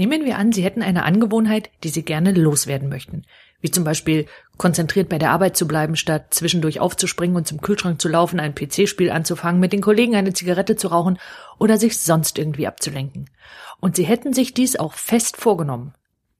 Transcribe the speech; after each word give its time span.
Nehmen 0.00 0.24
wir 0.24 0.38
an, 0.38 0.50
Sie 0.50 0.64
hätten 0.64 0.80
eine 0.80 1.04
Angewohnheit, 1.04 1.68
die 1.84 1.90
Sie 1.90 2.02
gerne 2.02 2.32
loswerden 2.32 2.88
möchten. 2.88 3.26
Wie 3.60 3.70
zum 3.70 3.84
Beispiel 3.84 4.24
konzentriert 4.56 5.10
bei 5.10 5.18
der 5.18 5.30
Arbeit 5.30 5.58
zu 5.58 5.68
bleiben, 5.68 5.94
statt 5.94 6.32
zwischendurch 6.32 6.80
aufzuspringen 6.80 7.36
und 7.36 7.46
zum 7.46 7.60
Kühlschrank 7.60 8.00
zu 8.00 8.08
laufen, 8.08 8.40
ein 8.40 8.54
PC-Spiel 8.54 9.10
anzufangen, 9.10 9.60
mit 9.60 9.74
den 9.74 9.82
Kollegen 9.82 10.16
eine 10.16 10.32
Zigarette 10.32 10.76
zu 10.76 10.88
rauchen 10.88 11.18
oder 11.58 11.76
sich 11.76 11.98
sonst 11.98 12.38
irgendwie 12.38 12.66
abzulenken. 12.66 13.28
Und 13.78 13.94
Sie 13.94 14.04
hätten 14.04 14.32
sich 14.32 14.54
dies 14.54 14.76
auch 14.76 14.94
fest 14.94 15.36
vorgenommen. 15.36 15.92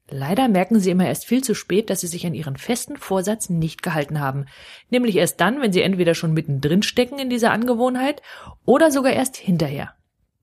Leider 0.08 0.48
merken 0.48 0.80
Sie 0.80 0.90
immer 0.90 1.06
erst 1.06 1.26
viel 1.26 1.44
zu 1.44 1.54
spät, 1.54 1.90
dass 1.90 2.00
Sie 2.00 2.06
sich 2.06 2.24
an 2.24 2.32
Ihren 2.32 2.56
festen 2.56 2.96
Vorsatz 2.96 3.50
nicht 3.50 3.82
gehalten 3.82 4.20
haben. 4.20 4.46
Nämlich 4.88 5.16
erst 5.16 5.38
dann, 5.38 5.60
wenn 5.60 5.74
Sie 5.74 5.82
entweder 5.82 6.14
schon 6.14 6.32
mittendrin 6.32 6.82
stecken 6.82 7.18
in 7.18 7.28
dieser 7.28 7.50
Angewohnheit 7.50 8.22
oder 8.64 8.90
sogar 8.90 9.12
erst 9.12 9.36
hinterher. 9.36 9.92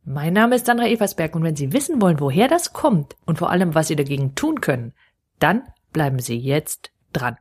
Mein 0.10 0.32
Name 0.32 0.56
ist 0.56 0.68
Sandra 0.68 0.88
Eversberg 0.88 1.36
und 1.36 1.44
wenn 1.44 1.58
Sie 1.58 1.74
wissen 1.74 2.02
wollen, 2.02 2.22
woher 2.22 2.48
das 2.48 2.72
kommt 2.72 3.18
und 3.26 3.38
vor 3.38 3.50
allem, 3.50 3.76
was 3.76 3.90
Sie 3.90 3.98
dagegen 3.98 4.36
tun 4.36 4.62
können, 4.62 4.94
dann 5.38 5.64
bleiben 5.92 6.20
Sie 6.20 6.38
jetzt 6.38 6.92
dran. 7.12 7.36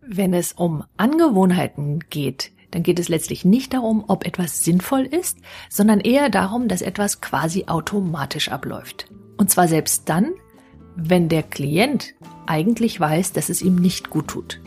Wenn 0.00 0.34
es 0.34 0.54
um 0.54 0.82
Angewohnheiten 0.96 2.00
geht, 2.10 2.50
dann 2.70 2.82
geht 2.82 2.98
es 2.98 3.08
letztlich 3.08 3.44
nicht 3.44 3.74
darum, 3.74 4.04
ob 4.08 4.26
etwas 4.26 4.64
sinnvoll 4.64 5.02
ist, 5.02 5.38
sondern 5.70 6.00
eher 6.00 6.28
darum, 6.30 6.68
dass 6.68 6.82
etwas 6.82 7.20
quasi 7.20 7.64
automatisch 7.66 8.50
abläuft. 8.50 9.06
Und 9.36 9.50
zwar 9.50 9.68
selbst 9.68 10.08
dann, 10.08 10.32
wenn 10.96 11.28
der 11.28 11.42
Klient 11.42 12.14
eigentlich 12.46 12.98
weiß, 12.98 13.32
dass 13.32 13.48
es 13.48 13.62
ihm 13.62 13.76
nicht 13.76 14.10
gut 14.10 14.28
tut. 14.28 14.60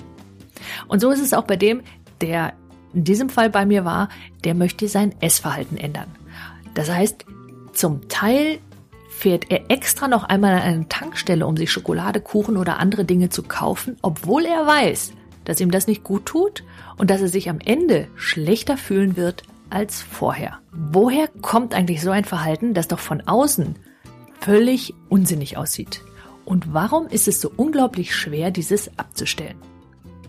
Und 0.88 1.00
so 1.00 1.10
ist 1.12 1.22
es 1.22 1.34
auch 1.34 1.44
bei 1.44 1.56
dem, 1.56 1.82
der 2.22 2.54
in 2.94 3.04
diesem 3.04 3.30
Fall 3.30 3.50
bei 3.50 3.66
mir 3.66 3.86
war, 3.86 4.10
der 4.44 4.56
möchte 4.56 4.88
sein 4.88 5.14
Essverhalten 5.22 5.78
ändern. 5.78 6.10
Das 6.74 6.90
heißt, 6.90 7.26
zum 7.74 8.08
Teil 8.10 8.60
fährt 9.10 9.52
er 9.52 9.70
extra 9.70 10.08
noch 10.08 10.24
einmal 10.24 10.54
an 10.54 10.62
eine 10.62 10.90
Tankstelle, 10.90 11.46
um 11.46 11.58
sich 11.58 11.72
Schokolade, 11.72 12.22
Kuchen 12.22 12.58
oder 12.58 12.80
andere 12.80 13.06
Dinge 13.06 13.30
zu 13.30 13.44
kaufen, 13.44 13.98
obwohl 14.02 14.46
er 14.46 14.66
weiß, 14.66 15.12
dass 15.50 15.60
ihm 15.60 15.72
das 15.72 15.88
nicht 15.88 16.04
gut 16.04 16.28
tut 16.28 16.64
und 16.98 17.10
dass 17.10 17.22
er 17.22 17.28
sich 17.28 17.50
am 17.50 17.60
Ende 17.60 18.08
schlechter 18.14 18.78
fühlen 18.78 19.18
wird 19.18 19.42
als 19.72 20.00
vorher. 20.00 20.60
Woher 20.72 21.28
kommt 21.42 21.74
eigentlich 21.74 22.04
so 22.04 22.12
ein 22.12 22.24
Verhalten, 22.24 22.76
das 22.76 22.88
doch 22.88 23.00
von 23.00 23.22
außen 23.22 23.76
völlig 24.42 24.94
unsinnig 25.10 25.58
aussieht? 25.58 26.04
Und 26.46 26.72
warum 26.76 27.08
ist 27.08 27.28
es 27.28 27.42
so 27.42 27.52
unglaublich 27.56 28.16
schwer, 28.16 28.52
dieses 28.52 28.96
abzustellen? 29.00 29.58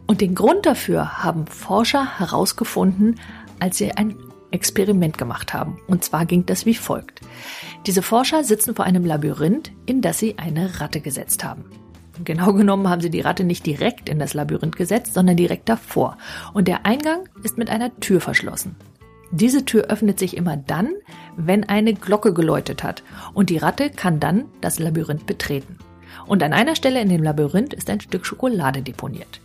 Und 0.06 0.22
den 0.22 0.34
Grund 0.34 0.64
dafür 0.64 1.22
haben 1.22 1.46
Forscher 1.46 2.18
herausgefunden, 2.18 3.20
als 3.58 3.76
sie 3.76 3.92
ein 3.92 4.16
Experiment 4.52 5.18
gemacht 5.18 5.52
haben. 5.52 5.82
Und 5.86 6.02
zwar 6.02 6.24
ging 6.24 6.46
das 6.46 6.64
wie 6.64 6.74
folgt. 6.74 7.20
Diese 7.84 8.00
Forscher 8.00 8.42
sitzen 8.42 8.74
vor 8.74 8.86
einem 8.86 9.04
Labyrinth, 9.04 9.70
in 9.84 10.00
das 10.00 10.18
sie 10.18 10.38
eine 10.38 10.80
Ratte 10.80 11.02
gesetzt 11.02 11.44
haben. 11.44 11.66
Genau 12.24 12.52
genommen 12.52 12.88
haben 12.88 13.00
sie 13.00 13.10
die 13.10 13.20
Ratte 13.20 13.44
nicht 13.44 13.66
direkt 13.66 14.08
in 14.08 14.18
das 14.18 14.34
Labyrinth 14.34 14.76
gesetzt, 14.76 15.14
sondern 15.14 15.36
direkt 15.36 15.68
davor. 15.68 16.16
Und 16.52 16.68
der 16.68 16.86
Eingang 16.86 17.28
ist 17.42 17.58
mit 17.58 17.70
einer 17.70 17.94
Tür 18.00 18.20
verschlossen. 18.20 18.76
Diese 19.32 19.64
Tür 19.64 19.84
öffnet 19.84 20.18
sich 20.18 20.36
immer 20.36 20.56
dann, 20.56 20.90
wenn 21.36 21.68
eine 21.68 21.94
Glocke 21.94 22.34
geläutet 22.34 22.82
hat 22.82 23.04
und 23.32 23.48
die 23.48 23.58
Ratte 23.58 23.90
kann 23.90 24.18
dann 24.18 24.46
das 24.60 24.78
Labyrinth 24.80 25.26
betreten. 25.26 25.78
Und 26.26 26.42
an 26.42 26.52
einer 26.52 26.74
Stelle 26.74 27.00
in 27.00 27.08
dem 27.08 27.22
Labyrinth 27.22 27.72
ist 27.72 27.88
ein 27.90 28.00
Stück 28.00 28.26
Schokolade 28.26 28.82
deponiert. 28.82 29.40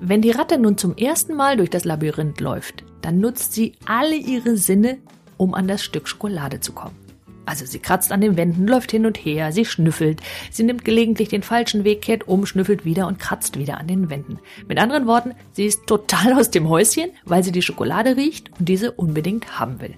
Wenn 0.00 0.22
die 0.22 0.32
Ratte 0.32 0.58
nun 0.58 0.76
zum 0.78 0.96
ersten 0.96 1.34
Mal 1.34 1.56
durch 1.56 1.70
das 1.70 1.84
Labyrinth 1.84 2.40
läuft, 2.40 2.84
dann 3.00 3.20
nutzt 3.20 3.52
sie 3.52 3.74
alle 3.86 4.16
ihre 4.16 4.56
Sinne, 4.56 4.98
um 5.36 5.54
an 5.54 5.68
das 5.68 5.82
Stück 5.82 6.08
Schokolade 6.08 6.60
zu 6.60 6.72
kommen. 6.72 7.07
Also 7.48 7.64
sie 7.64 7.78
kratzt 7.78 8.12
an 8.12 8.20
den 8.20 8.36
Wänden, 8.36 8.68
läuft 8.68 8.90
hin 8.90 9.06
und 9.06 9.16
her, 9.16 9.52
sie 9.52 9.64
schnüffelt, 9.64 10.20
sie 10.50 10.64
nimmt 10.64 10.84
gelegentlich 10.84 11.30
den 11.30 11.42
falschen 11.42 11.82
Weg, 11.82 12.02
kehrt 12.02 12.28
um, 12.28 12.44
schnüffelt 12.44 12.84
wieder 12.84 13.06
und 13.06 13.18
kratzt 13.18 13.58
wieder 13.58 13.78
an 13.78 13.86
den 13.86 14.10
Wänden. 14.10 14.38
Mit 14.68 14.78
anderen 14.78 15.06
Worten, 15.06 15.32
sie 15.52 15.64
ist 15.64 15.86
total 15.86 16.34
aus 16.34 16.50
dem 16.50 16.68
Häuschen, 16.68 17.08
weil 17.24 17.42
sie 17.42 17.50
die 17.50 17.62
Schokolade 17.62 18.18
riecht 18.18 18.50
und 18.58 18.68
diese 18.68 18.92
unbedingt 18.92 19.58
haben 19.58 19.80
will. 19.80 19.94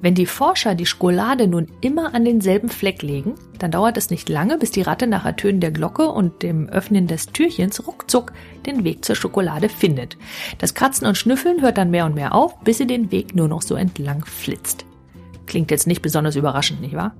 Wenn 0.00 0.14
die 0.14 0.26
Forscher 0.26 0.76
die 0.76 0.86
Schokolade 0.86 1.48
nun 1.48 1.66
immer 1.80 2.14
an 2.14 2.24
denselben 2.24 2.68
Fleck 2.68 3.02
legen, 3.02 3.34
dann 3.58 3.72
dauert 3.72 3.96
es 3.96 4.10
nicht 4.10 4.28
lange, 4.28 4.58
bis 4.58 4.70
die 4.70 4.82
Ratte 4.82 5.08
nach 5.08 5.24
Ertönen 5.26 5.60
der 5.60 5.72
Glocke 5.72 6.08
und 6.08 6.44
dem 6.44 6.68
Öffnen 6.68 7.08
des 7.08 7.26
Türchens 7.26 7.84
ruckzuck 7.84 8.32
den 8.64 8.84
Weg 8.84 9.04
zur 9.04 9.16
Schokolade 9.16 9.68
findet. 9.68 10.16
Das 10.58 10.74
Kratzen 10.74 11.08
und 11.08 11.18
Schnüffeln 11.18 11.62
hört 11.62 11.78
dann 11.78 11.90
mehr 11.90 12.06
und 12.06 12.14
mehr 12.14 12.32
auf, 12.32 12.60
bis 12.60 12.78
sie 12.78 12.86
den 12.86 13.10
Weg 13.10 13.34
nur 13.34 13.48
noch 13.48 13.60
so 13.60 13.74
entlang 13.74 14.24
flitzt. 14.24 14.86
Klingt 15.50 15.72
jetzt 15.72 15.88
nicht 15.88 16.00
besonders 16.00 16.36
überraschend, 16.36 16.80
nicht 16.80 16.94
wahr? 16.94 17.12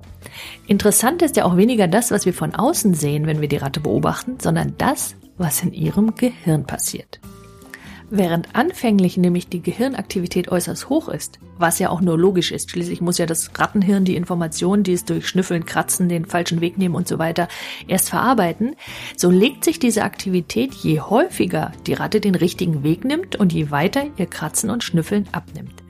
Interessant 0.65 1.21
ist 1.21 1.35
ja 1.35 1.43
auch 1.43 1.57
weniger 1.57 1.89
das, 1.89 2.11
was 2.11 2.25
wir 2.25 2.33
von 2.33 2.55
außen 2.55 2.93
sehen, 2.93 3.27
wenn 3.27 3.41
wir 3.41 3.49
die 3.49 3.57
Ratte 3.57 3.81
beobachten, 3.81 4.37
sondern 4.39 4.73
das, 4.77 5.15
was 5.37 5.61
in 5.61 5.73
ihrem 5.73 6.15
Gehirn 6.15 6.65
passiert. 6.65 7.19
Während 8.09 8.55
anfänglich 8.55 9.17
nämlich 9.17 9.49
die 9.49 9.61
Gehirnaktivität 9.61 10.49
äußerst 10.49 10.87
hoch 10.87 11.09
ist, 11.09 11.39
was 11.57 11.79
ja 11.79 11.89
auch 11.89 11.99
nur 11.99 12.17
logisch 12.17 12.53
ist, 12.53 12.71
schließlich 12.71 13.01
muss 13.01 13.17
ja 13.17 13.25
das 13.25 13.51
Rattenhirn 13.53 14.05
die 14.05 14.15
Informationen, 14.15 14.83
die 14.83 14.93
es 14.93 15.03
durch 15.03 15.27
Schnüffeln, 15.27 15.65
Kratzen, 15.65 16.07
den 16.07 16.23
falschen 16.23 16.61
Weg 16.61 16.77
nehmen 16.77 16.95
und 16.95 17.09
so 17.09 17.19
weiter, 17.19 17.49
erst 17.89 18.11
verarbeiten, 18.11 18.77
so 19.17 19.29
legt 19.29 19.65
sich 19.65 19.77
diese 19.77 20.03
Aktivität, 20.03 20.73
je 20.73 21.01
häufiger 21.01 21.73
die 21.85 21.95
Ratte 21.95 22.21
den 22.21 22.35
richtigen 22.35 22.83
Weg 22.83 23.03
nimmt 23.03 23.35
und 23.35 23.51
je 23.51 23.71
weiter 23.71 24.05
ihr 24.15 24.27
Kratzen 24.27 24.69
und 24.69 24.85
Schnüffeln 24.85 25.27
abnimmt. 25.33 25.83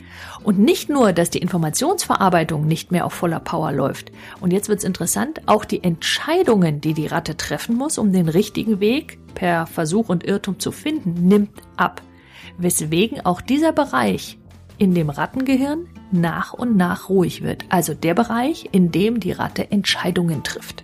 Und 0.44 0.59
nicht 0.59 0.90
nur, 0.90 1.14
dass 1.14 1.30
die 1.30 1.40
Informationsverarbeitung 1.40 2.68
nicht 2.68 2.92
mehr 2.92 3.06
auf 3.06 3.14
voller 3.14 3.40
Power 3.40 3.72
läuft. 3.72 4.12
Und 4.40 4.52
jetzt 4.52 4.70
wird's 4.70 4.84
interessant, 4.84 5.42
auch 5.46 5.66
die 5.66 5.84
Entscheidungen, 5.84 6.82
die 6.82 6.94
die 6.94 7.08
Ratte 7.08 7.38
treffen 7.38 7.76
muss, 7.76 7.98
um 7.98 8.12
den 8.12 8.30
richtigen 8.30 8.80
Weg 8.80 9.20
per 9.36 9.68
Versuch 9.68 10.09
und 10.09 10.24
Irrtum 10.24 10.59
zu 10.59 10.72
finden, 10.72 11.28
nimmt 11.28 11.62
ab. 11.78 12.02
Weswegen 12.58 13.26
auch 13.26 13.42
dieser 13.42 13.72
Bereich 13.72 14.38
in 14.78 14.94
dem 14.96 15.09
Rattengehirn 15.09 15.88
nach 16.12 16.53
und 16.53 16.76
nach 16.76 17.09
ruhig 17.09 17.44
wird. 17.44 17.66
Also 17.70 17.94
der 17.94 18.14
Bereich, 18.14 18.70
in 18.72 18.92
dem 18.92 19.20
die 19.20 19.32
Ratte 19.32 19.72
Entscheidungen 19.72 20.44
trifft. 20.44 20.84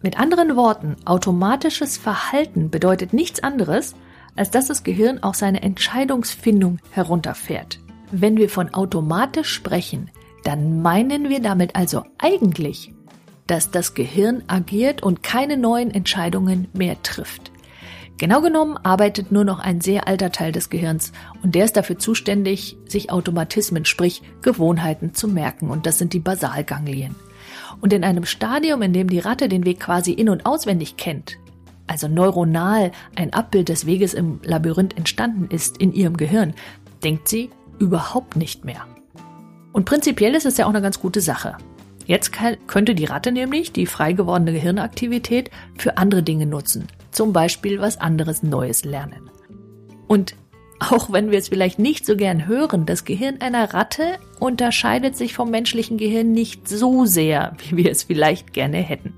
Mit 0.00 0.18
anderen 0.18 0.56
Worten, 0.56 0.96
automatisches 1.04 1.98
Verhalten 1.98 2.70
bedeutet 2.70 3.12
nichts 3.12 3.42
anderes, 3.42 3.94
als 4.36 4.50
dass 4.50 4.68
das 4.68 4.84
Gehirn 4.84 5.22
auch 5.22 5.34
seine 5.34 5.62
Entscheidungsfindung 5.62 6.78
herunterfährt. 6.90 7.80
Wenn 8.10 8.36
wir 8.36 8.48
von 8.48 8.72
automatisch 8.72 9.52
sprechen, 9.52 10.10
dann 10.44 10.80
meinen 10.80 11.28
wir 11.28 11.40
damit 11.40 11.76
also 11.76 12.04
eigentlich, 12.18 12.94
dass 13.46 13.70
das 13.70 13.94
Gehirn 13.94 14.42
agiert 14.46 15.02
und 15.02 15.22
keine 15.22 15.56
neuen 15.56 15.90
Entscheidungen 15.90 16.68
mehr 16.72 17.02
trifft. 17.02 17.52
Genau 18.16 18.40
genommen 18.40 18.76
arbeitet 18.82 19.30
nur 19.30 19.44
noch 19.44 19.60
ein 19.60 19.80
sehr 19.80 20.08
alter 20.08 20.32
Teil 20.32 20.52
des 20.52 20.70
Gehirns 20.70 21.12
und 21.42 21.54
der 21.54 21.66
ist 21.66 21.76
dafür 21.76 21.98
zuständig, 21.98 22.76
sich 22.86 23.12
Automatismen, 23.12 23.84
sprich 23.84 24.22
Gewohnheiten 24.42 25.14
zu 25.14 25.28
merken 25.28 25.70
und 25.70 25.86
das 25.86 25.98
sind 25.98 26.14
die 26.14 26.18
Basalganglien. 26.18 27.14
Und 27.80 27.92
in 27.92 28.02
einem 28.02 28.24
Stadium, 28.24 28.82
in 28.82 28.92
dem 28.92 29.08
die 29.08 29.20
Ratte 29.20 29.48
den 29.48 29.64
Weg 29.64 29.80
quasi 29.80 30.12
in- 30.12 30.30
und 30.30 30.46
auswendig 30.46 30.96
kennt, 30.96 31.38
also 31.86 32.08
neuronal 32.08 32.90
ein 33.14 33.32
Abbild 33.32 33.68
des 33.68 33.86
Weges 33.86 34.14
im 34.14 34.40
Labyrinth 34.42 34.96
entstanden 34.96 35.46
ist 35.54 35.76
in 35.78 35.92
ihrem 35.92 36.16
Gehirn, 36.16 36.54
denkt 37.04 37.28
sie, 37.28 37.50
überhaupt 37.78 38.36
nicht 38.36 38.64
mehr. 38.64 38.86
Und 39.72 39.84
prinzipiell 39.84 40.34
ist 40.34 40.46
es 40.46 40.56
ja 40.56 40.66
auch 40.66 40.70
eine 40.70 40.82
ganz 40.82 41.00
gute 41.00 41.20
Sache. 41.20 41.56
Jetzt 42.06 42.32
könnte 42.66 42.94
die 42.94 43.04
Ratte 43.04 43.32
nämlich 43.32 43.72
die 43.72 43.84
frei 43.84 44.14
gewordene 44.14 44.52
Gehirnaktivität 44.52 45.50
für 45.76 45.98
andere 45.98 46.22
Dinge 46.22 46.46
nutzen. 46.46 46.86
Zum 47.10 47.32
Beispiel 47.32 47.80
was 47.80 48.00
anderes 48.00 48.42
Neues 48.42 48.84
lernen. 48.84 49.30
Und 50.06 50.34
auch 50.80 51.12
wenn 51.12 51.30
wir 51.30 51.38
es 51.38 51.48
vielleicht 51.48 51.78
nicht 51.78 52.06
so 52.06 52.16
gern 52.16 52.46
hören, 52.46 52.86
das 52.86 53.04
Gehirn 53.04 53.40
einer 53.40 53.74
Ratte 53.74 54.18
unterscheidet 54.38 55.16
sich 55.16 55.34
vom 55.34 55.50
menschlichen 55.50 55.98
Gehirn 55.98 56.32
nicht 56.32 56.68
so 56.68 57.04
sehr, 57.04 57.54
wie 57.68 57.76
wir 57.76 57.90
es 57.90 58.04
vielleicht 58.04 58.52
gerne 58.52 58.78
hätten. 58.78 59.12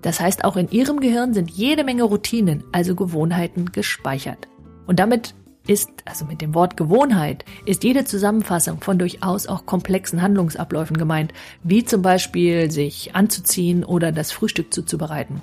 Das 0.00 0.20
heißt, 0.20 0.44
auch 0.44 0.56
in 0.56 0.70
ihrem 0.70 1.00
Gehirn 1.00 1.34
sind 1.34 1.50
jede 1.50 1.82
Menge 1.82 2.04
Routinen, 2.04 2.64
also 2.72 2.94
Gewohnheiten, 2.94 3.72
gespeichert. 3.72 4.48
Und 4.86 5.00
damit 5.00 5.34
ist, 5.68 5.90
also 6.04 6.24
mit 6.24 6.40
dem 6.40 6.54
Wort 6.54 6.76
Gewohnheit, 6.76 7.44
ist 7.64 7.84
jede 7.84 8.04
Zusammenfassung 8.04 8.80
von 8.80 8.98
durchaus 8.98 9.46
auch 9.46 9.66
komplexen 9.66 10.22
Handlungsabläufen 10.22 10.96
gemeint, 10.96 11.32
wie 11.62 11.84
zum 11.84 12.02
Beispiel 12.02 12.70
sich 12.70 13.14
anzuziehen 13.14 13.84
oder 13.84 14.10
das 14.10 14.32
Frühstück 14.32 14.74
zuzubereiten. 14.74 15.40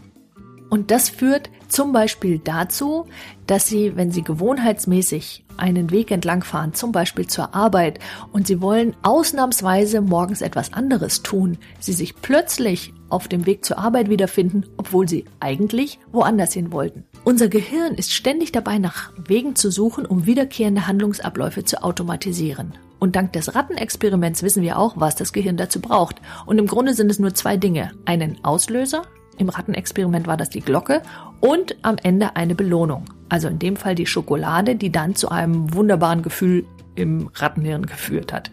Und 0.69 0.91
das 0.91 1.09
führt 1.09 1.49
zum 1.69 1.93
Beispiel 1.93 2.39
dazu, 2.39 3.05
dass 3.45 3.67
Sie, 3.67 3.95
wenn 3.95 4.11
Sie 4.11 4.23
gewohnheitsmäßig 4.23 5.45
einen 5.57 5.91
Weg 5.91 6.11
entlang 6.11 6.43
fahren, 6.43 6.73
zum 6.73 6.91
Beispiel 6.91 7.27
zur 7.27 7.53
Arbeit, 7.53 7.99
und 8.33 8.47
Sie 8.47 8.61
wollen 8.61 8.95
ausnahmsweise 9.03 10.01
morgens 10.01 10.41
etwas 10.41 10.73
anderes 10.73 11.21
tun, 11.21 11.57
Sie 11.79 11.93
sich 11.93 12.15
plötzlich 12.15 12.93
auf 13.09 13.27
dem 13.27 13.45
Weg 13.45 13.63
zur 13.63 13.77
Arbeit 13.77 14.09
wiederfinden, 14.09 14.65
obwohl 14.77 15.07
sie 15.07 15.25
eigentlich 15.39 15.99
woanders 16.11 16.53
hin 16.53 16.71
wollten. 16.71 17.05
Unser 17.25 17.47
Gehirn 17.47 17.95
ist 17.95 18.13
ständig 18.13 18.51
dabei, 18.51 18.77
nach 18.77 19.11
Wegen 19.17 19.55
zu 19.55 19.71
suchen, 19.71 20.05
um 20.05 20.27
wiederkehrende 20.27 20.85
Handlungsabläufe 20.85 21.63
zu 21.65 21.83
automatisieren. 21.83 22.73
Und 22.99 23.15
dank 23.15 23.33
des 23.33 23.55
Rattenexperiments 23.55 24.43
wissen 24.43 24.61
wir 24.61 24.77
auch, 24.77 24.93
was 24.95 25.15
das 25.15 25.33
Gehirn 25.33 25.57
dazu 25.57 25.81
braucht. 25.81 26.21
Und 26.45 26.59
im 26.59 26.67
Grunde 26.67 26.93
sind 26.93 27.09
es 27.09 27.17
nur 27.17 27.33
zwei 27.33 27.57
Dinge. 27.57 27.93
Einen 28.05 28.37
Auslöser, 28.45 29.01
im 29.39 29.49
Rattenexperiment 29.49 30.27
war 30.27 30.37
das 30.37 30.51
die 30.51 30.61
Glocke, 30.61 31.01
und 31.39 31.75
am 31.81 31.97
Ende 32.03 32.35
eine 32.35 32.53
Belohnung. 32.53 33.05
Also 33.27 33.47
in 33.47 33.57
dem 33.57 33.75
Fall 33.75 33.95
die 33.95 34.05
Schokolade, 34.05 34.75
die 34.75 34.91
dann 34.91 35.15
zu 35.15 35.29
einem 35.29 35.73
wunderbaren 35.73 36.21
Gefühl 36.21 36.67
im 36.93 37.31
Rattenhirn 37.33 37.87
geführt 37.87 38.33
hat. 38.33 38.51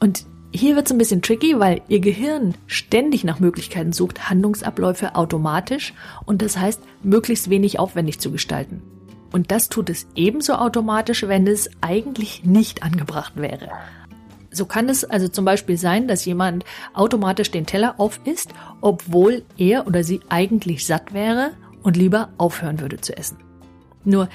Und 0.00 0.26
hier 0.58 0.74
wird 0.74 0.86
es 0.86 0.92
ein 0.92 0.98
bisschen 0.98 1.22
tricky, 1.22 1.58
weil 1.58 1.82
Ihr 1.88 2.00
Gehirn 2.00 2.54
ständig 2.66 3.22
nach 3.22 3.38
Möglichkeiten 3.38 3.92
sucht, 3.92 4.28
Handlungsabläufe 4.28 5.14
automatisch 5.14 5.94
und 6.26 6.42
das 6.42 6.58
heißt, 6.58 6.80
möglichst 7.02 7.48
wenig 7.48 7.78
aufwendig 7.78 8.18
zu 8.18 8.32
gestalten. 8.32 8.82
Und 9.30 9.52
das 9.52 9.68
tut 9.68 9.88
es 9.88 10.06
ebenso 10.16 10.54
automatisch, 10.54 11.22
wenn 11.28 11.46
es 11.46 11.70
eigentlich 11.80 12.44
nicht 12.44 12.82
angebracht 12.82 13.34
wäre. 13.36 13.68
So 14.50 14.66
kann 14.66 14.88
es 14.88 15.04
also 15.04 15.28
zum 15.28 15.44
Beispiel 15.44 15.76
sein, 15.76 16.08
dass 16.08 16.24
jemand 16.24 16.64
automatisch 16.92 17.50
den 17.50 17.66
Teller 17.66 17.94
aufisst, 17.98 18.50
obwohl 18.80 19.44
er 19.58 19.86
oder 19.86 20.02
sie 20.02 20.20
eigentlich 20.28 20.86
satt 20.86 21.14
wäre 21.14 21.52
und 21.82 21.96
lieber 21.96 22.30
aufhören 22.38 22.80
würde 22.80 23.00
zu 23.00 23.16
essen. 23.16 23.36
Nur 24.04 24.28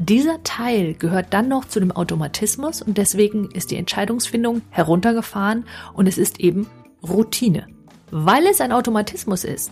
dieser 0.00 0.42
Teil 0.44 0.94
gehört 0.94 1.34
dann 1.34 1.48
noch 1.48 1.66
zu 1.66 1.78
dem 1.78 1.92
Automatismus 1.92 2.80
und 2.80 2.96
deswegen 2.96 3.50
ist 3.50 3.70
die 3.70 3.76
Entscheidungsfindung 3.76 4.62
heruntergefahren 4.70 5.66
und 5.92 6.06
es 6.06 6.16
ist 6.16 6.40
eben 6.40 6.66
Routine. 7.06 7.66
Weil 8.10 8.46
es 8.46 8.62
ein 8.62 8.72
Automatismus 8.72 9.44
ist, 9.44 9.70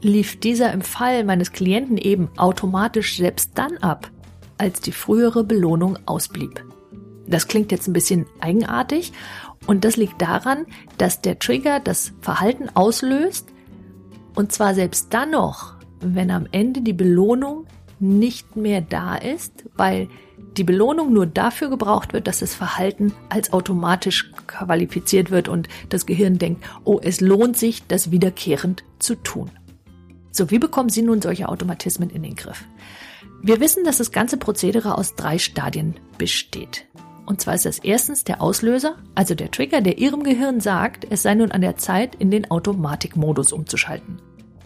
lief 0.00 0.40
dieser 0.40 0.72
im 0.72 0.82
Fall 0.82 1.22
meines 1.22 1.52
Klienten 1.52 1.98
eben 1.98 2.30
automatisch 2.36 3.16
selbst 3.16 3.52
dann 3.54 3.76
ab, 3.76 4.10
als 4.58 4.80
die 4.80 4.90
frühere 4.90 5.44
Belohnung 5.44 5.98
ausblieb. 6.04 6.64
Das 7.28 7.46
klingt 7.46 7.70
jetzt 7.70 7.86
ein 7.86 7.92
bisschen 7.94 8.26
eigenartig 8.40 9.12
und 9.68 9.84
das 9.84 9.96
liegt 9.96 10.20
daran, 10.20 10.66
dass 10.98 11.22
der 11.22 11.38
Trigger 11.38 11.78
das 11.78 12.12
Verhalten 12.20 12.70
auslöst 12.74 13.46
und 14.34 14.50
zwar 14.50 14.74
selbst 14.74 15.14
dann 15.14 15.30
noch, 15.30 15.76
wenn 16.00 16.32
am 16.32 16.48
Ende 16.50 16.82
die 16.82 16.92
Belohnung 16.92 17.66
nicht 18.04 18.56
mehr 18.56 18.80
da 18.80 19.16
ist, 19.16 19.64
weil 19.76 20.08
die 20.56 20.64
Belohnung 20.64 21.12
nur 21.12 21.26
dafür 21.26 21.68
gebraucht 21.68 22.12
wird, 22.12 22.26
dass 22.26 22.40
das 22.40 22.54
Verhalten 22.54 23.12
als 23.28 23.52
automatisch 23.52 24.30
qualifiziert 24.46 25.30
wird 25.30 25.48
und 25.48 25.68
das 25.88 26.06
Gehirn 26.06 26.38
denkt, 26.38 26.64
oh, 26.84 27.00
es 27.02 27.20
lohnt 27.20 27.56
sich, 27.56 27.86
das 27.86 28.10
wiederkehrend 28.10 28.84
zu 28.98 29.16
tun. 29.16 29.50
So, 30.30 30.50
wie 30.50 30.58
bekommen 30.58 30.88
Sie 30.88 31.02
nun 31.02 31.22
solche 31.22 31.48
Automatismen 31.48 32.10
in 32.10 32.22
den 32.22 32.34
Griff? 32.34 32.64
Wir 33.42 33.60
wissen, 33.60 33.84
dass 33.84 33.98
das 33.98 34.12
ganze 34.12 34.36
Prozedere 34.36 34.96
aus 34.96 35.14
drei 35.14 35.38
Stadien 35.38 35.96
besteht. 36.18 36.86
Und 37.26 37.40
zwar 37.40 37.54
ist 37.54 37.64
das 37.64 37.78
erstens 37.78 38.24
der 38.24 38.42
Auslöser, 38.42 38.96
also 39.14 39.34
der 39.34 39.50
Trigger, 39.50 39.80
der 39.80 39.98
Ihrem 39.98 40.22
Gehirn 40.22 40.60
sagt, 40.60 41.06
es 41.08 41.22
sei 41.22 41.34
nun 41.34 41.52
an 41.52 41.62
der 41.62 41.76
Zeit, 41.76 42.14
in 42.14 42.30
den 42.30 42.50
Automatikmodus 42.50 43.52
umzuschalten. 43.52 44.20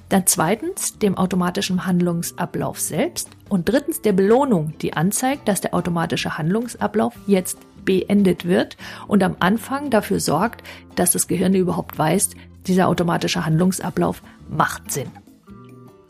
Dann 0.09 0.27
zweitens 0.27 0.99
dem 0.99 1.19
automatischen 1.19 1.85
Handlungsablauf 1.85 2.81
selbst 2.81 3.29
und 3.49 3.69
drittens 3.69 4.01
der 4.01 4.13
Belohnung, 4.13 4.73
die 4.81 4.95
anzeigt, 4.95 5.49
dass 5.49 5.61
der 5.61 5.75
automatische 5.75 6.39
Handlungsablauf 6.39 7.15
jetzt 7.27 7.59
beendet 7.85 8.47
wird 8.47 8.77
und 9.07 9.23
am 9.23 9.37
Anfang 9.41 9.91
dafür 9.91 10.21
sorgt, 10.21 10.63
dass 10.95 11.13
das 11.13 11.29
Gehirn 11.29 11.55
überhaupt 11.55 11.99
weiß, 11.99 12.31
dieser 12.67 12.89
automatische 12.89 13.45
Handlungsablauf 13.45 14.23
macht 14.49 14.91
Sinn. 14.91 15.11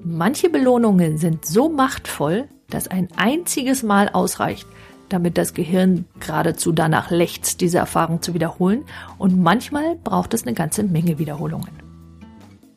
Manche 0.00 0.49
Belohnungen 0.49 1.19
sind 1.19 1.45
so 1.45 1.69
machtvoll, 1.69 2.49
dass 2.71 2.89
ein 2.89 3.09
einziges 3.17 3.83
Mal 3.83 4.09
ausreicht, 4.09 4.67
damit 5.09 5.39
das 5.39 5.55
Gehirn 5.55 6.05
geradezu 6.21 6.73
danach 6.73 7.11
lechzt, 7.11 7.61
diese 7.61 7.79
Erfahrung 7.79 8.23
zu 8.23 8.35
wiederholen 8.35 8.85
und 9.17 9.41
manchmal 9.41 9.97
braucht 9.97 10.35
es 10.35 10.47
eine 10.47 10.55
ganze 10.55 10.83
Menge 10.83 11.19
Wiederholungen. 11.19 11.77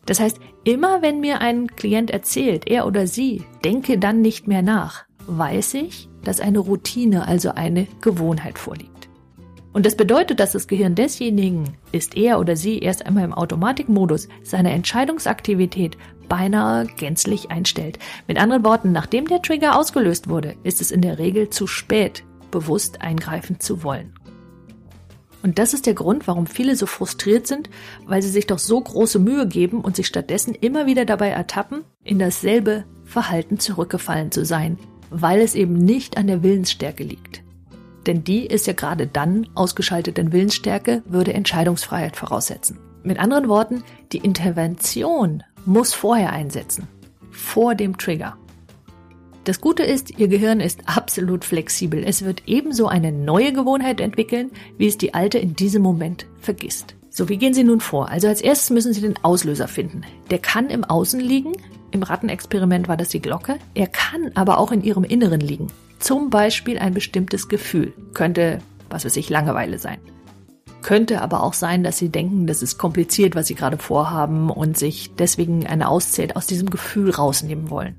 Das 0.06 0.19
heißt, 0.19 0.39
immer 0.63 1.01
wenn 1.01 1.19
mir 1.19 1.42
ein 1.42 1.68
Klient 1.75 2.12
erzählt, 2.12 2.68
er 2.68 2.88
oder 2.88 3.07
sie, 3.07 3.44
denke 3.63 3.98
dann 3.98 4.21
nicht 4.21 4.48
mehr 4.48 4.62
nach, 4.62 5.06
weiß 5.27 5.75
ich, 5.75 6.09
dass 6.24 6.39
eine 6.39 6.59
Routine, 6.59 7.27
also 7.27 7.51
eine 7.51 7.88
Gewohnheit 8.01 8.57
vorliegt. 8.57 9.09
Und 9.74 9.86
das 9.86 9.95
bedeutet, 9.95 10.39
dass 10.39 10.51
das 10.51 10.68
Gehirn 10.68 10.95
desjenigen 10.95 11.77
ist 11.92 12.18
er 12.18 12.39
oder 12.39 12.56
sie 12.57 12.80
erst 12.80 13.06
einmal 13.06 13.24
im 13.24 13.33
Automatikmodus 13.33 14.27
seine 14.44 14.71
Entscheidungsaktivität 14.71 15.98
beinahe 16.27 16.88
gänzlich 16.98 17.51
einstellt. 17.51 17.98
Mit 18.27 18.38
anderen 18.38 18.65
Worten, 18.65 18.92
nachdem 18.92 19.27
der 19.27 19.42
Trigger 19.42 19.77
ausgelöst 19.77 20.30
wurde, 20.30 20.56
ist 20.63 20.81
es 20.81 20.92
in 20.92 21.01
der 21.01 21.19
Regel 21.19 21.50
zu 21.50 21.68
spät, 21.68 22.24
bewusst 22.51 23.01
eingreifen 23.01 23.59
zu 23.59 23.83
wollen. 23.83 24.13
Und 25.44 25.58
das 25.60 25.74
ist 25.74 25.86
der 25.86 25.94
Grund, 25.94 26.28
warum 26.28 26.46
viele 26.46 26.76
so 26.76 26.86
frustriert 26.86 27.48
sind, 27.48 27.70
weil 28.06 28.22
sie 28.22 28.30
sich 28.30 28.48
doch 28.48 28.60
so 28.60 28.80
große 28.80 29.20
Mühe 29.20 29.48
geben 29.48 29.82
und 29.82 29.96
sich 29.96 30.08
stattdessen 30.08 30.54
immer 30.54 30.86
wieder 30.86 31.06
dabei 31.06 31.30
ertappen, 31.30 31.84
in 32.04 32.20
dasselbe 32.20 32.86
Verhalten 33.06 33.60
zurückgefallen 33.60 34.32
zu 34.32 34.46
sein, 34.46 34.78
weil 35.10 35.42
es 35.42 35.56
eben 35.56 35.74
nicht 35.74 36.18
an 36.18 36.28
der 36.28 36.44
Willensstärke 36.44 37.04
liegt. 37.04 37.44
Denn 38.08 38.24
die 38.24 38.46
ist 38.46 38.68
ja 38.68 38.74
gerade 38.74 39.08
dann 39.08 39.48
ausgeschaltet, 39.54 40.18
denn 40.18 40.32
Willensstärke 40.32 41.04
würde 41.06 41.34
Entscheidungsfreiheit 41.34 42.16
voraussetzen. 42.16 42.80
Mit 43.04 43.20
anderen 43.20 43.48
Worten, 43.48 43.84
die 44.12 44.20
Intervention 44.20 45.44
muss 45.66 45.94
vorher 45.94 46.32
einsetzen, 46.32 46.88
vor 47.32 47.76
dem 47.76 47.98
Trigger. 47.98 48.38
Das 49.44 49.60
Gute 49.60 49.82
ist, 49.82 50.20
Ihr 50.20 50.28
Gehirn 50.28 50.60
ist 50.60 50.82
absolut 50.86 51.44
flexibel. 51.46 52.04
Es 52.06 52.24
wird 52.24 52.44
ebenso 52.46 52.88
eine 52.88 53.12
neue 53.12 53.54
Gewohnheit 53.54 54.00
entwickeln, 54.00 54.52
wie 54.78 54.86
es 54.86 55.00
die 55.00 55.16
alte 55.16 55.40
in 55.40 55.56
diesem 55.56 55.82
Moment 55.82 56.28
vergisst. 56.40 56.96
So, 57.10 57.28
wie 57.28 57.38
gehen 57.38 57.56
Sie 57.56 57.64
nun 57.64 57.82
vor? 57.82 58.10
Also 58.10 58.28
als 58.28 58.42
erstes 58.42 58.70
müssen 58.70 58.94
Sie 58.94 59.02
den 59.02 59.18
Auslöser 59.24 59.68
finden. 59.68 60.02
Der 60.30 60.38
kann 60.38 60.70
im 60.70 60.84
Außen 60.84 61.20
liegen. 61.20 61.54
Im 61.90 62.04
Rattenexperiment 62.04 62.88
war 62.88 62.98
das 62.98 63.10
die 63.10 63.22
Glocke. 63.22 63.58
Er 63.74 63.88
kann 63.88 64.32
aber 64.36 64.60
auch 64.60 64.72
in 64.72 64.84
Ihrem 64.84 65.04
Inneren 65.04 65.42
liegen. 65.42 65.68
Zum 65.98 66.30
Beispiel 66.30 66.78
ein 66.78 66.94
bestimmtes 66.94 67.50
Gefühl. 67.50 67.94
Könnte, 68.14 68.60
was 68.92 69.06
weiß 69.06 69.16
ich, 69.18 69.30
Langeweile 69.30 69.80
sein. 69.80 69.98
Könnte 70.84 71.22
aber 71.22 71.44
auch 71.44 71.54
sein, 71.54 71.84
dass 71.84 71.98
Sie 71.98 72.10
denken, 72.10 72.48
das 72.48 72.62
ist 72.62 72.78
kompliziert, 72.78 73.36
was 73.36 73.48
Sie 73.48 73.56
gerade 73.56 73.78
vorhaben 73.78 74.50
und 74.50 74.78
sich 74.78 75.14
deswegen 75.16 75.66
eine 75.66 75.90
Auszeit 75.90 76.36
aus 76.36 76.48
diesem 76.48 76.70
Gefühl 76.70 77.12
rausnehmen 77.12 77.70
wollen. 77.70 77.96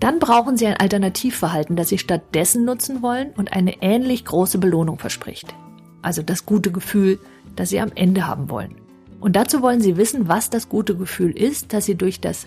Dann 0.00 0.18
brauchen 0.18 0.56
Sie 0.56 0.66
ein 0.66 0.78
Alternativverhalten, 0.78 1.76
das 1.76 1.90
Sie 1.90 1.98
stattdessen 1.98 2.64
nutzen 2.64 3.02
wollen 3.02 3.32
und 3.36 3.52
eine 3.52 3.82
ähnlich 3.82 4.24
große 4.24 4.58
Belohnung 4.58 4.98
verspricht. 4.98 5.54
Also 6.00 6.22
das 6.22 6.46
gute 6.46 6.72
Gefühl, 6.72 7.18
das 7.54 7.68
Sie 7.68 7.80
am 7.80 7.92
Ende 7.94 8.26
haben 8.26 8.48
wollen. 8.48 8.76
Und 9.20 9.36
dazu 9.36 9.60
wollen 9.60 9.82
Sie 9.82 9.98
wissen, 9.98 10.26
was 10.26 10.48
das 10.48 10.70
gute 10.70 10.96
Gefühl 10.96 11.36
ist, 11.36 11.74
das 11.74 11.84
Sie 11.84 11.94
durch 11.94 12.20
das 12.20 12.46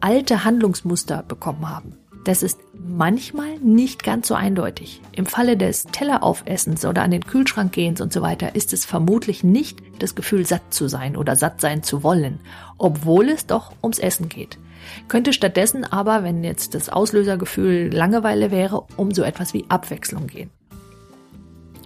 alte 0.00 0.44
Handlungsmuster 0.44 1.22
bekommen 1.22 1.68
haben. 1.68 1.98
Das 2.26 2.42
ist 2.42 2.58
manchmal 2.72 3.56
nicht 3.60 4.02
ganz 4.02 4.26
so 4.26 4.34
eindeutig. 4.34 5.00
Im 5.12 5.26
Falle 5.26 5.56
des 5.56 5.84
Telleraufessens 5.84 6.84
oder 6.84 7.02
an 7.02 7.12
den 7.12 7.24
Kühlschrank 7.24 7.72
gehens 7.72 8.00
und 8.00 8.12
so 8.12 8.20
weiter 8.20 8.56
ist 8.56 8.72
es 8.72 8.84
vermutlich 8.84 9.44
nicht 9.44 9.80
das 10.00 10.16
Gefühl, 10.16 10.44
satt 10.44 10.74
zu 10.74 10.88
sein 10.88 11.16
oder 11.16 11.36
satt 11.36 11.60
sein 11.60 11.84
zu 11.84 12.02
wollen, 12.02 12.40
obwohl 12.78 13.28
es 13.28 13.46
doch 13.46 13.72
ums 13.80 14.00
Essen 14.00 14.28
geht. 14.28 14.58
Könnte 15.06 15.32
stattdessen 15.32 15.84
aber, 15.84 16.24
wenn 16.24 16.42
jetzt 16.42 16.74
das 16.74 16.88
Auslösergefühl 16.88 17.94
Langeweile 17.94 18.50
wäre, 18.50 18.82
um 18.96 19.12
so 19.12 19.22
etwas 19.22 19.54
wie 19.54 19.64
Abwechslung 19.68 20.26
gehen. 20.26 20.50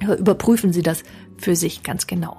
Überprüfen 0.00 0.72
Sie 0.72 0.82
das 0.82 1.02
für 1.36 1.54
sich 1.54 1.82
ganz 1.82 2.06
genau. 2.06 2.38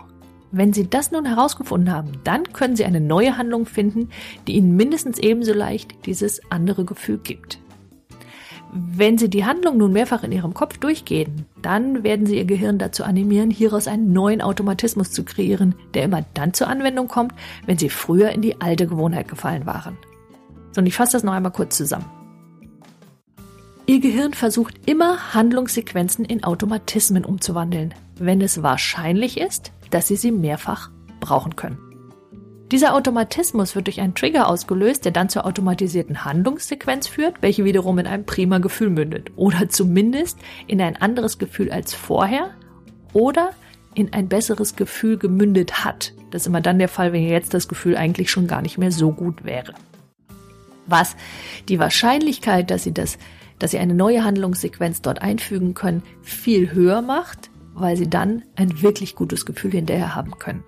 Wenn 0.51 0.73
Sie 0.73 0.89
das 0.89 1.11
nun 1.11 1.27
herausgefunden 1.27 1.93
haben, 1.93 2.13
dann 2.23 2.51
können 2.51 2.75
Sie 2.75 2.83
eine 2.83 2.99
neue 2.99 3.37
Handlung 3.37 3.67
finden, 3.67 4.09
die 4.47 4.53
Ihnen 4.53 4.75
mindestens 4.75 5.19
ebenso 5.19 5.53
leicht 5.53 6.07
dieses 6.07 6.41
andere 6.49 6.83
Gefühl 6.83 7.19
gibt. 7.19 7.59
Wenn 8.73 9.17
Sie 9.17 9.29
die 9.29 9.43
Handlung 9.43 9.77
nun 9.77 9.91
mehrfach 9.91 10.23
in 10.23 10.31
Ihrem 10.31 10.53
Kopf 10.53 10.77
durchgehen, 10.77 11.45
dann 11.61 12.03
werden 12.03 12.25
Sie 12.25 12.37
Ihr 12.37 12.45
Gehirn 12.45 12.77
dazu 12.77 13.03
animieren, 13.03 13.51
hieraus 13.51 13.85
einen 13.85 14.13
neuen 14.13 14.41
Automatismus 14.41 15.11
zu 15.11 15.25
kreieren, 15.25 15.75
der 15.93 16.03
immer 16.03 16.23
dann 16.33 16.53
zur 16.53 16.67
Anwendung 16.67 17.09
kommt, 17.09 17.33
wenn 17.65 17.77
Sie 17.77 17.89
früher 17.89 18.29
in 18.29 18.41
die 18.41 18.61
alte 18.61 18.87
Gewohnheit 18.87 19.27
gefallen 19.27 19.65
waren. 19.65 19.97
So, 20.71 20.79
und 20.79 20.87
ich 20.87 20.95
fasse 20.95 21.13
das 21.13 21.23
noch 21.23 21.33
einmal 21.33 21.51
kurz 21.51 21.75
zusammen. 21.75 22.05
Ihr 23.87 23.99
Gehirn 23.99 24.33
versucht 24.33 24.89
immer 24.89 25.33
Handlungssequenzen 25.33 26.23
in 26.23 26.45
Automatismen 26.45 27.25
umzuwandeln, 27.25 27.93
wenn 28.19 28.39
es 28.39 28.63
wahrscheinlich 28.63 29.37
ist, 29.37 29.73
dass 29.89 30.07
Sie 30.07 30.15
sie 30.15 30.31
mehrfach 30.31 30.91
brauchen 31.19 31.57
können. 31.57 31.90
Dieser 32.71 32.95
Automatismus 32.95 33.75
wird 33.75 33.87
durch 33.87 33.99
einen 33.99 34.15
Trigger 34.15 34.47
ausgelöst, 34.47 35.03
der 35.03 35.11
dann 35.11 35.27
zur 35.27 35.45
automatisierten 35.45 36.23
Handlungssequenz 36.23 37.05
führt, 37.05 37.41
welche 37.41 37.65
wiederum 37.65 37.99
in 37.99 38.07
einem 38.07 38.25
prima 38.25 38.59
Gefühl 38.59 38.89
mündet 38.89 39.31
oder 39.35 39.67
zumindest 39.67 40.39
in 40.67 40.81
ein 40.81 40.95
anderes 40.95 41.37
Gefühl 41.37 41.69
als 41.69 41.93
vorher 41.93 42.51
oder 43.11 43.49
in 43.93 44.13
ein 44.13 44.29
besseres 44.29 44.77
Gefühl 44.77 45.17
gemündet 45.17 45.83
hat. 45.83 46.13
Das 46.31 46.43
ist 46.43 46.47
immer 46.47 46.61
dann 46.61 46.79
der 46.79 46.87
Fall, 46.87 47.11
wenn 47.11 47.27
jetzt 47.27 47.53
das 47.53 47.67
Gefühl 47.67 47.97
eigentlich 47.97 48.31
schon 48.31 48.47
gar 48.47 48.61
nicht 48.61 48.77
mehr 48.77 48.93
so 48.93 49.11
gut 49.11 49.43
wäre. 49.43 49.73
Was 50.87 51.17
die 51.67 51.77
Wahrscheinlichkeit, 51.77 52.71
dass 52.71 52.83
Sie 52.83 52.93
das, 52.93 53.17
dass 53.59 53.71
Sie 53.71 53.79
eine 53.79 53.95
neue 53.95 54.23
Handlungssequenz 54.23 55.01
dort 55.01 55.21
einfügen 55.21 55.73
können, 55.73 56.03
viel 56.21 56.71
höher 56.71 57.01
macht, 57.01 57.49
weil 57.73 57.97
Sie 57.97 58.09
dann 58.09 58.43
ein 58.55 58.81
wirklich 58.81 59.15
gutes 59.15 59.45
Gefühl 59.45 59.71
hinterher 59.71 60.15
haben 60.15 60.39
können. 60.39 60.63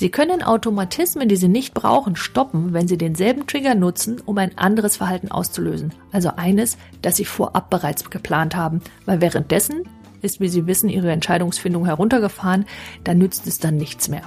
Sie 0.00 0.08
können 0.08 0.42
Automatismen, 0.42 1.28
die 1.28 1.36
Sie 1.36 1.48
nicht 1.48 1.74
brauchen, 1.74 2.16
stoppen, 2.16 2.72
wenn 2.72 2.88
Sie 2.88 2.96
denselben 2.96 3.46
Trigger 3.46 3.74
nutzen, 3.74 4.18
um 4.24 4.38
ein 4.38 4.56
anderes 4.56 4.96
Verhalten 4.96 5.30
auszulösen. 5.30 5.92
Also 6.10 6.30
eines, 6.36 6.78
das 7.02 7.16
Sie 7.16 7.26
vorab 7.26 7.68
bereits 7.68 8.08
geplant 8.08 8.56
haben, 8.56 8.80
weil 9.04 9.20
währenddessen 9.20 9.82
ist, 10.22 10.40
wie 10.40 10.48
Sie 10.48 10.66
wissen, 10.66 10.88
Ihre 10.88 11.12
Entscheidungsfindung 11.12 11.84
heruntergefahren, 11.84 12.64
da 13.04 13.12
nützt 13.12 13.46
es 13.46 13.58
dann 13.58 13.76
nichts 13.76 14.08
mehr. 14.08 14.22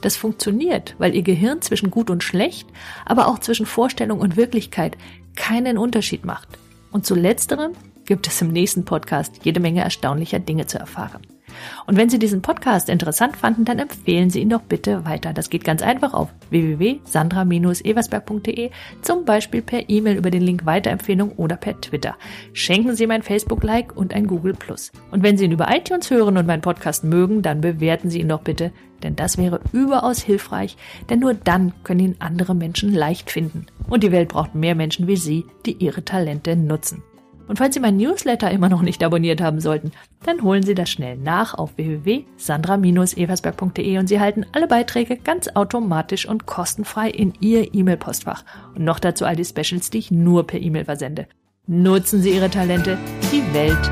Das 0.00 0.16
funktioniert, 0.16 0.94
weil 0.96 1.14
Ihr 1.14 1.22
Gehirn 1.22 1.60
zwischen 1.60 1.90
gut 1.90 2.08
und 2.08 2.24
schlecht, 2.24 2.66
aber 3.04 3.28
auch 3.28 3.40
zwischen 3.40 3.66
Vorstellung 3.66 4.20
und 4.20 4.38
Wirklichkeit 4.38 4.96
keinen 5.36 5.76
Unterschied 5.76 6.24
macht. 6.24 6.48
Und 6.92 7.04
zu 7.04 7.14
letzterem 7.14 7.72
gibt 8.06 8.26
es 8.26 8.40
im 8.40 8.52
nächsten 8.52 8.86
Podcast 8.86 9.40
jede 9.42 9.60
Menge 9.60 9.82
erstaunlicher 9.82 10.38
Dinge 10.38 10.64
zu 10.64 10.78
erfahren. 10.78 11.20
Und 11.86 11.96
wenn 11.96 12.08
Sie 12.08 12.18
diesen 12.18 12.42
Podcast 12.42 12.88
interessant 12.88 13.36
fanden, 13.36 13.64
dann 13.64 13.78
empfehlen 13.78 14.30
Sie 14.30 14.40
ihn 14.40 14.50
doch 14.50 14.62
bitte 14.62 15.04
weiter. 15.04 15.32
Das 15.32 15.50
geht 15.50 15.64
ganz 15.64 15.82
einfach 15.82 16.14
auf 16.14 16.30
www.sandra-eversberg.de, 16.50 18.70
zum 19.02 19.24
Beispiel 19.24 19.62
per 19.62 19.88
E-Mail 19.88 20.16
über 20.16 20.30
den 20.30 20.42
Link 20.42 20.66
Weiterempfehlung 20.66 21.32
oder 21.32 21.56
per 21.56 21.80
Twitter. 21.80 22.16
Schenken 22.52 22.96
Sie 22.96 23.06
mein 23.06 23.22
Facebook-Like 23.22 23.96
und 23.96 24.14
ein 24.14 24.26
Google+. 24.26 24.56
Und 25.10 25.22
wenn 25.22 25.36
Sie 25.36 25.44
ihn 25.44 25.52
über 25.52 25.74
iTunes 25.74 26.10
hören 26.10 26.36
und 26.36 26.46
meinen 26.46 26.62
Podcast 26.62 27.04
mögen, 27.04 27.42
dann 27.42 27.60
bewerten 27.60 28.10
Sie 28.10 28.20
ihn 28.20 28.28
doch 28.28 28.42
bitte, 28.42 28.72
denn 29.02 29.16
das 29.16 29.38
wäre 29.38 29.60
überaus 29.72 30.22
hilfreich, 30.22 30.76
denn 31.10 31.20
nur 31.20 31.34
dann 31.34 31.72
können 31.84 32.00
ihn 32.00 32.16
andere 32.18 32.54
Menschen 32.54 32.92
leicht 32.92 33.30
finden. 33.30 33.66
Und 33.88 34.02
die 34.02 34.12
Welt 34.12 34.28
braucht 34.28 34.54
mehr 34.54 34.74
Menschen 34.74 35.06
wie 35.06 35.16
Sie, 35.16 35.44
die 35.66 35.72
ihre 35.72 36.04
Talente 36.04 36.56
nutzen. 36.56 37.02
Und 37.46 37.58
falls 37.58 37.74
Sie 37.74 37.80
mein 37.80 37.96
Newsletter 37.96 38.50
immer 38.50 38.68
noch 38.68 38.82
nicht 38.82 39.04
abonniert 39.04 39.40
haben 39.40 39.60
sollten, 39.60 39.92
dann 40.24 40.42
holen 40.42 40.62
Sie 40.62 40.74
das 40.74 40.90
schnell 40.90 41.16
nach 41.16 41.54
auf 41.54 41.76
www.sandra-eversberg.de 41.76 43.98
und 43.98 44.08
Sie 44.08 44.18
halten 44.20 44.44
alle 44.52 44.66
Beiträge 44.66 45.16
ganz 45.16 45.48
automatisch 45.54 46.26
und 46.26 46.46
kostenfrei 46.46 47.10
in 47.10 47.34
Ihr 47.40 47.74
E-Mail-Postfach. 47.74 48.44
Und 48.74 48.84
noch 48.84 48.98
dazu 48.98 49.24
all 49.24 49.36
die 49.36 49.44
Specials, 49.44 49.90
die 49.90 49.98
ich 49.98 50.10
nur 50.10 50.44
per 50.46 50.60
E-Mail 50.60 50.86
versende. 50.86 51.28
Nutzen 51.66 52.22
Sie 52.22 52.34
Ihre 52.34 52.50
Talente, 52.50 52.98
die 53.32 53.42
Welt 53.54 53.90